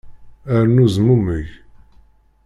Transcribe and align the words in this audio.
Rnu 0.63 0.85
zmummeg. 0.95 1.47